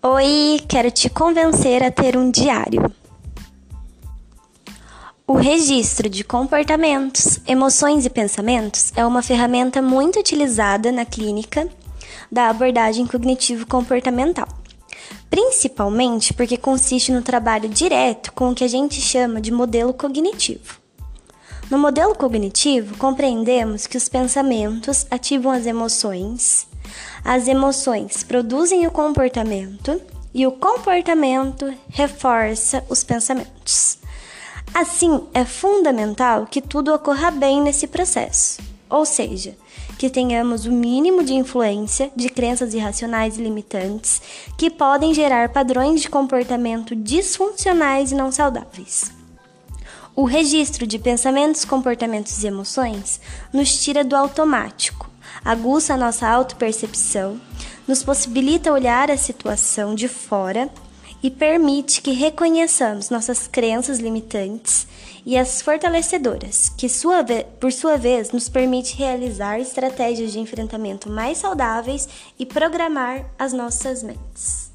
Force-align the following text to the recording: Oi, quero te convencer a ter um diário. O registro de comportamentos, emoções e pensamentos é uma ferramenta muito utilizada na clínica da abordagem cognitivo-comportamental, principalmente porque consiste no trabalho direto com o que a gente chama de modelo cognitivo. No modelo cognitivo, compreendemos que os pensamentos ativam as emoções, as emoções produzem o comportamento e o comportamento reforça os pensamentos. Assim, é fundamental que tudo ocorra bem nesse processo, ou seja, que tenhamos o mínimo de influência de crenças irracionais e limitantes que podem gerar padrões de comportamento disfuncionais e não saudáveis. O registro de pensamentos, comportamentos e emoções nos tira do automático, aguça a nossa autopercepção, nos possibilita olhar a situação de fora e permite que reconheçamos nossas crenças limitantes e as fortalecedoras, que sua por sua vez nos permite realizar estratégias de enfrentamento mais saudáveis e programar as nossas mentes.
Oi, 0.00 0.60
quero 0.68 0.92
te 0.92 1.10
convencer 1.10 1.82
a 1.82 1.90
ter 1.90 2.16
um 2.16 2.30
diário. 2.30 2.88
O 5.26 5.32
registro 5.32 6.08
de 6.08 6.22
comportamentos, 6.22 7.40
emoções 7.48 8.06
e 8.06 8.10
pensamentos 8.10 8.92
é 8.94 9.04
uma 9.04 9.22
ferramenta 9.22 9.82
muito 9.82 10.20
utilizada 10.20 10.92
na 10.92 11.04
clínica 11.04 11.68
da 12.30 12.48
abordagem 12.48 13.08
cognitivo-comportamental, 13.08 14.46
principalmente 15.28 16.32
porque 16.32 16.56
consiste 16.56 17.10
no 17.10 17.20
trabalho 17.20 17.68
direto 17.68 18.32
com 18.32 18.50
o 18.50 18.54
que 18.54 18.62
a 18.62 18.68
gente 18.68 19.00
chama 19.00 19.40
de 19.40 19.50
modelo 19.50 19.92
cognitivo. 19.92 20.78
No 21.68 21.76
modelo 21.76 22.14
cognitivo, 22.14 22.96
compreendemos 22.98 23.88
que 23.88 23.96
os 23.96 24.08
pensamentos 24.08 25.08
ativam 25.10 25.50
as 25.50 25.66
emoções, 25.66 26.68
as 27.24 27.48
emoções 27.48 28.22
produzem 28.22 28.86
o 28.86 28.90
comportamento 28.90 30.00
e 30.34 30.46
o 30.46 30.52
comportamento 30.52 31.72
reforça 31.88 32.84
os 32.88 33.02
pensamentos. 33.02 33.98
Assim, 34.74 35.26
é 35.32 35.44
fundamental 35.44 36.46
que 36.46 36.60
tudo 36.60 36.92
ocorra 36.92 37.30
bem 37.30 37.60
nesse 37.60 37.86
processo, 37.86 38.60
ou 38.88 39.04
seja, 39.04 39.56
que 39.98 40.08
tenhamos 40.08 40.66
o 40.66 40.70
mínimo 40.70 41.24
de 41.24 41.34
influência 41.34 42.10
de 42.14 42.28
crenças 42.28 42.72
irracionais 42.72 43.36
e 43.36 43.42
limitantes 43.42 44.22
que 44.56 44.70
podem 44.70 45.12
gerar 45.12 45.48
padrões 45.48 46.00
de 46.00 46.08
comportamento 46.08 46.94
disfuncionais 46.94 48.12
e 48.12 48.14
não 48.14 48.30
saudáveis. 48.30 49.10
O 50.14 50.24
registro 50.24 50.86
de 50.86 50.98
pensamentos, 50.98 51.64
comportamentos 51.64 52.42
e 52.42 52.46
emoções 52.46 53.20
nos 53.52 53.82
tira 53.82 54.04
do 54.04 54.14
automático, 54.14 55.07
aguça 55.44 55.94
a 55.94 55.96
nossa 55.96 56.28
autopercepção, 56.28 57.40
nos 57.86 58.02
possibilita 58.02 58.72
olhar 58.72 59.10
a 59.10 59.16
situação 59.16 59.94
de 59.94 60.08
fora 60.08 60.70
e 61.22 61.30
permite 61.30 62.00
que 62.00 62.12
reconheçamos 62.12 63.10
nossas 63.10 63.48
crenças 63.48 63.98
limitantes 63.98 64.86
e 65.26 65.36
as 65.36 65.60
fortalecedoras, 65.60 66.68
que 66.68 66.88
sua 66.88 67.24
por 67.60 67.72
sua 67.72 67.96
vez 67.96 68.30
nos 68.30 68.48
permite 68.48 68.96
realizar 68.96 69.58
estratégias 69.58 70.32
de 70.32 70.38
enfrentamento 70.38 71.10
mais 71.10 71.38
saudáveis 71.38 72.08
e 72.38 72.46
programar 72.46 73.26
as 73.38 73.52
nossas 73.52 74.02
mentes. 74.02 74.67